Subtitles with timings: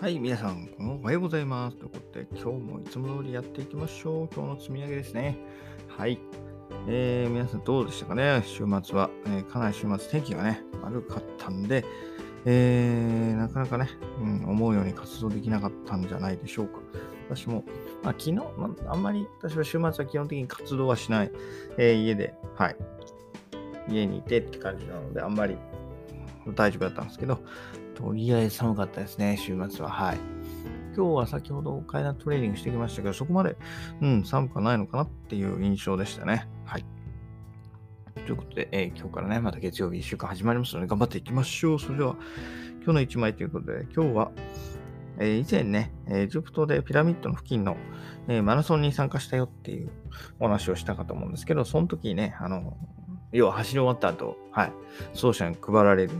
[0.00, 0.66] はい、皆さん、
[1.02, 1.76] おはようございます。
[1.76, 4.28] ということで、今日もいつも通りやっていきましょう。
[4.34, 5.36] 今日の積み上げですね。
[5.88, 6.18] はい。
[6.88, 8.42] えー、皆さんどうでしたかね？
[8.46, 11.84] 週末は、えー、かなり週末天気がね、悪かったんで、
[12.46, 13.90] えー、なかなかね、
[14.22, 16.78] うん、思うように活動できなかったんじゃないでしょうか。
[17.28, 17.62] 私も、
[18.02, 21.30] まあ、昨日、まあ、あんまり私は週末は基本的に活動はしない、
[21.76, 22.76] えー、家で、はい。
[23.90, 25.58] 家にいてって感じなので、あんまり
[26.54, 27.38] 大丈夫だったんですけど、
[28.00, 29.90] とりあえず寒かったですね、週末は。
[29.90, 30.18] はい。
[30.96, 33.56] 今日は先ほど階段トレーニングしてきましたけど、そこまで、
[34.00, 36.48] うん、寒くはないのかなっていう印象でしたね。
[36.64, 36.84] はい。
[38.14, 41.78] ということで、えー、今日からね、また月曜日1週間始まりますので、頑張っていきましょう。
[41.78, 42.16] それでは、
[42.82, 44.32] 今日の1枚ということで、今日は、
[45.18, 47.76] えー、以前ね、エジプトでピラミッドの付近の、
[48.28, 49.90] えー、マラソンに参加したよっていう
[50.38, 52.78] お話をしたかと思うんですけど、その時ね、あの、
[53.32, 54.72] 要は走り終わった後、はい、
[55.12, 56.12] 走者に配られる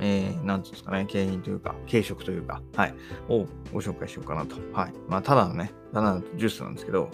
[0.00, 2.94] えー、ていうんですかね、景品というか、軽食というか、はい、
[3.28, 4.56] をご紹介しようかなと。
[4.72, 4.92] はい。
[5.08, 7.10] まあ、ただのね、ただのジュースなんですけど、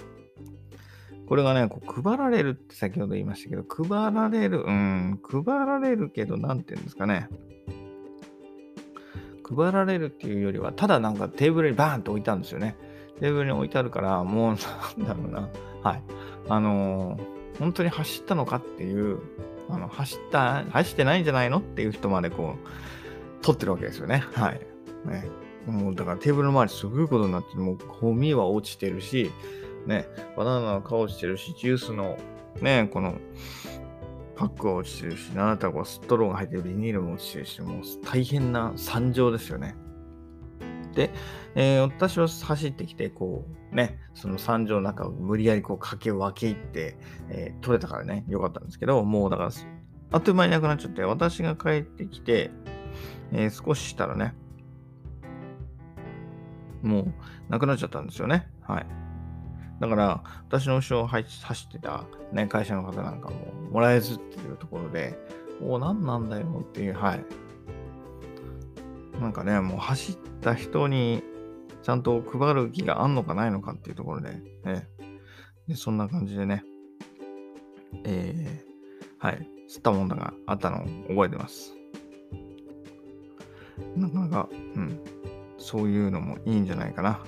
[1.27, 7.29] これがね、こう配られるって先ほど言いましたけど、配られる、うん、配られるけど、なんていうんですかね。
[9.57, 12.77] 配られるっていうよりは、ただなんかテーブルにバーンと置いたんですよね。
[13.21, 14.57] テーブルに置いてあるから、もう、
[15.03, 15.49] なんだろうな。
[15.83, 16.03] はい。
[16.49, 19.21] あのー、本当に走ったのかっていう、
[19.69, 24.25] あの走った、走ってないんじゃないのっていう人までこう、取ってるわけですよね。
[24.33, 24.61] はい。
[25.05, 25.27] ね、
[25.67, 29.31] もうだからテーブルの周りすごいことになって、もうゴミは落ちてるし、
[29.87, 32.19] ね、バナナの皮落ちてるし、ジュースの
[32.61, 33.17] ね、この
[34.37, 39.75] パックは落ちてるし、あなたはストローが入ってるビニールも落ちてるし、もう大変な惨状ですよね。
[40.93, 41.11] で、
[41.55, 46.97] えー、私は走ってきて、こう、ね、その惨状の中を無理やりこう駆け分け入って、
[47.29, 49.51] えー、取れたからね、よかったんですけど、もうだから、
[50.13, 52.51] あっという間になくなっちゃって、私が帰ってきて、
[53.33, 54.35] えー、少ししたらね、
[56.83, 57.13] もう
[57.49, 58.49] なくなっちゃったんですよね。
[58.63, 58.87] はい。
[59.81, 61.25] だから、私の後ろを走
[61.69, 65.19] ってた、ね、会社の方なんかももらえずっていうところで、
[65.61, 67.25] おお、何なんだよっていう、はい。
[69.23, 71.23] なんかね、もう走った人に
[71.83, 74.33] ちゃんと配る気があんのかないのかっていうところで、
[74.65, 74.89] ね、
[75.69, 76.65] でそんな感じでね、
[78.05, 81.73] えー、はい、吸ったもんだがあったのを覚えてます。
[83.97, 85.01] なかなか、うん、
[85.57, 87.21] そういうのもいいんじゃないかな。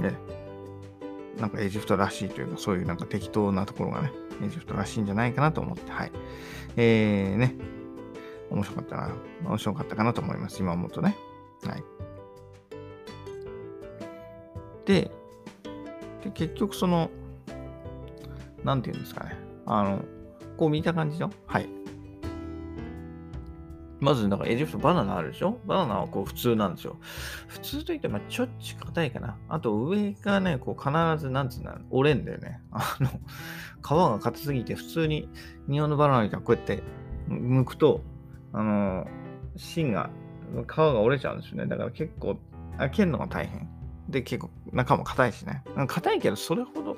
[0.00, 0.14] ね、
[1.40, 4.12] なんかエジプトらしいというか、そういうなんか適当なところがね、
[4.44, 6.12] エジプトらしいんじゃないかなと思って、はい。
[6.76, 7.56] えー、ね、
[8.50, 9.14] 面白かったな。
[9.44, 10.60] 面白かったかなと思います。
[10.60, 11.16] 今思うとね。
[11.64, 11.82] はい。
[14.86, 15.10] で、
[16.24, 17.10] で結局その、
[18.64, 19.36] なんていうんですかね。
[19.66, 20.04] あの、
[20.56, 21.68] こう見た感じの、はい。
[24.00, 25.58] まず、なんかエジプトバナナあるでしょ？
[25.66, 26.98] バナナはこう普通なんですよ。
[27.48, 29.36] 普通といって、まあちょっち硬いかな。
[29.48, 32.60] あと上がね、こう必ず、なんつうんだろう、折れんだよね。
[32.70, 35.28] あの、皮が硬すぎて、普通に
[35.68, 36.82] 日本のバナナみたいなこうやって
[37.28, 38.02] 剥くと、
[38.52, 39.06] あの、
[39.56, 40.10] 芯が、
[40.66, 41.66] 皮が折れちゃうんですよね。
[41.66, 42.38] だから結構、
[42.78, 43.68] 開けるのが大変。
[44.08, 45.62] で、結構中も硬いしね。
[45.86, 46.96] 硬いけど、それほど、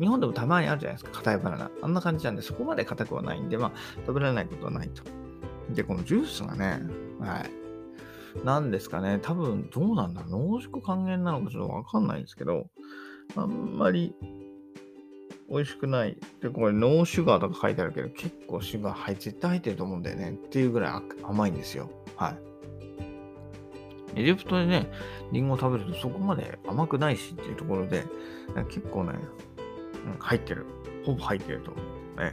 [0.00, 1.70] 日本でもたまにあるじゃないですか、硬いバナナ。
[1.82, 3.72] あんな感じなんで、そこまで硬くはないんで、まあ、
[4.06, 5.02] 食べられないことはないと。
[5.70, 6.80] で、このジュースがね、
[7.20, 8.44] はい。
[8.44, 10.22] なんですかね、多分どうなんだ。
[10.28, 12.68] 濃縮還元なのかちょっとわかんないんですけど、
[13.36, 14.14] あんまり
[15.50, 16.16] 美味しくない。
[16.40, 20.30] で、これノーシュガーとか書いてあるけど、結構シュガー入絶対入ってると思うんだよね。
[20.30, 21.90] っていうぐらい甘いんですよ。
[22.16, 22.38] はい。
[24.16, 24.90] エジプトでね、
[25.32, 28.04] リンゴ食べるとそこまで甘くないしっていうところで、
[28.68, 29.14] 結構ね、
[30.18, 30.66] 入ってる。
[31.04, 31.82] ほぼ入ってると思
[32.16, 32.20] う。
[32.20, 32.32] ね。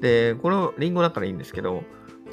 [0.00, 1.82] で、これはリンゴだからいいんですけど、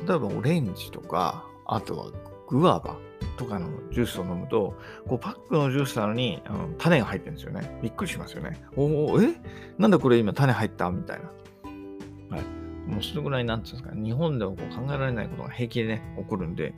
[0.08, 2.12] 例えばオレンジとか、あとは
[2.48, 2.98] グアバ
[3.38, 7.80] とかのジュースを飲むと、こうパックのジュースなのにあの種が入ってるんですよね。
[7.82, 8.62] びっくりしますよね。
[8.76, 9.36] おお、え？
[9.78, 10.90] なんだこれ今種入った？
[10.92, 12.38] みたいな。
[12.38, 12.46] はい。
[12.90, 16.74] もうそれぐらいなんていうんですか、日本ではこう考えられないことが平気でね、起こるんで、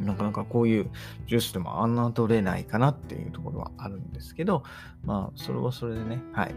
[0.00, 0.90] なかなかこういう
[1.26, 4.64] ジュースでも侮れないかなっていうところはあるんですけど、
[5.04, 6.54] まあ、それはそれでね、はい。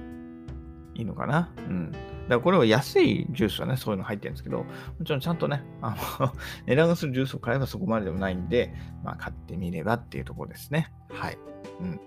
[0.96, 1.54] いいのかな？
[1.58, 1.92] うん。
[2.26, 4.66] だからこれは安いジュースはね、そういうの入ってるんですけど、も
[5.06, 6.32] ちろんちゃんとね、あの
[6.66, 8.74] 値段がするジュースを買えばそこまででもないんで、
[9.04, 10.92] まあ、買ってみればっていうところですね。
[11.12, 11.38] はい。
[11.82, 12.00] うん。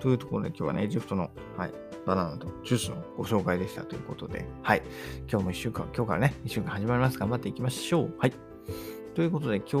[0.00, 1.72] というところで今日はね、エジプトの、はい、
[2.06, 4.82] バナナとジュースのご紹介でしたということで、はい。
[5.30, 7.18] 今日も一週間、今日からね、一週間始まります。
[7.18, 8.14] 頑張っていきましょう。
[8.18, 8.32] はい。
[9.14, 9.76] ということで、今日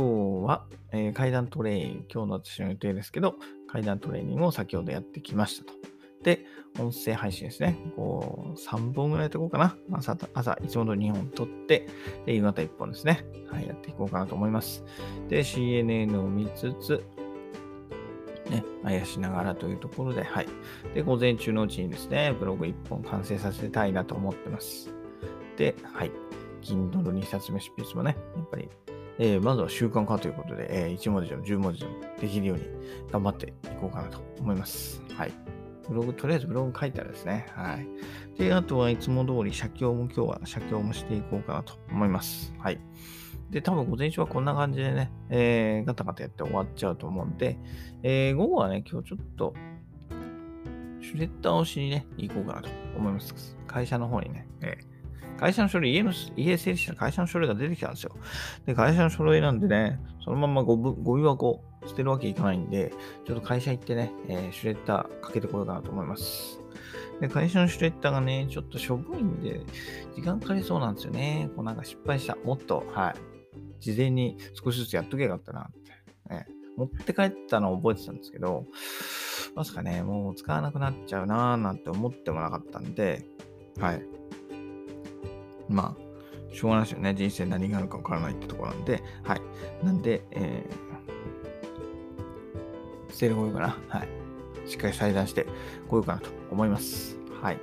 [0.46, 3.36] は、えー、階段トレイン、今日の私の予定ですけど、
[3.68, 5.89] 階段トレーニングを先ほどやってきましたと
[6.20, 6.44] って、
[6.78, 7.76] 音声配信ですね。
[7.96, 9.76] こう、3本ぐらいやっていこうかな。
[9.92, 11.88] 朝、朝、いつもの2本撮って、
[12.26, 13.24] で、夕方1本ですね。
[13.50, 14.84] はい、やっていこうかなと思います。
[15.28, 17.02] で、CNN を見つつ、
[18.50, 20.46] ね、あやしながらというところで、はい。
[20.94, 24.92] で、午前中のうちにですね、ブログ1本完成させたいなと思ってます。
[25.56, 26.12] で、はい。
[26.62, 28.68] Kindle 2冊目執筆もね、やっぱり、
[29.18, 32.64] えーまずは習慣化ということで、えー1文字でも10文字でもできるように
[33.10, 35.02] 頑張っていこうかなと思います。
[35.14, 35.59] はい。
[35.88, 37.46] ブログ、とりあえずブログ書いたらですね。
[37.54, 37.86] はい。
[38.38, 42.54] で、あとはいつも通り写経も今日は写経もしていこうかなと思います。
[42.58, 42.80] はい。
[43.50, 47.58] で、多分午前中はこんな感じでね、えーガタガタやって終わっちゃうと思うんで、
[48.02, 49.54] えー午後はね、今日ちょっと、
[51.00, 53.56] シュレッダー押しにね、行こうかなと思います。
[53.66, 54.99] 会社の方にね、えー
[55.40, 58.14] 会社の書類、家の、家整理したら会社の書類が出てきたんですよ。
[58.66, 62.92] で、会社の書類なんでね、そのままゴゴミ箱捨てるわけいかないんで、
[63.24, 66.60] ちょっと会社行ってね、えーシュレッダーかけてこようかなと思います。
[67.20, 69.60] で、会社のシュレッダーがね、ちょっとしょぼいんで、
[70.14, 71.48] 時間かかりそうなんですよね。
[71.56, 72.36] こうなんか失敗した。
[72.44, 73.14] もっと、はい。
[73.80, 76.34] 事前に少しずつやっとけばよかったなって。
[76.34, 76.46] ね
[76.76, 78.66] 持って帰ったのを覚えてたんですけど、
[79.54, 83.24] まさかね、もう使わなくなっちゃうなーなんて思ってもなかったんで、
[83.78, 84.19] はい。
[85.70, 87.14] まあ、しょうがないですよね。
[87.14, 89.40] 人生何があるか分からないってところなんで、はい。
[89.84, 93.78] なんで、えー、捨ててこようかな。
[93.88, 94.08] はい。
[94.68, 95.46] しっかり裁断して
[95.88, 97.16] こようかなと思います。
[97.40, 97.58] はい。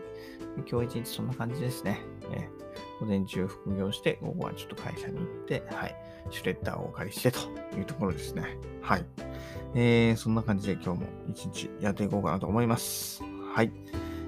[0.69, 2.01] 今日一日そんな感じですね。
[2.31, 2.57] えー
[2.99, 5.95] 午前中副業して、午後はちょっと会社に行って、はい。
[6.29, 7.39] シュレッダーをお借りしてと
[7.77, 8.57] いうところですね。
[8.81, 9.05] はい。
[9.75, 13.21] えー、そんな感じで今日も一日やっていこうかなと思います。
[13.53, 13.71] はい。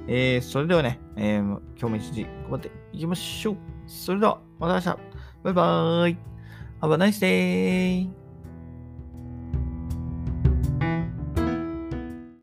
[0.07, 3.57] えー、それではね、えー今日も一日頑張っていきましょう。
[3.87, 4.99] それでは、また明日。
[5.43, 6.17] バイバーイ。
[6.81, 8.18] Have a nice day!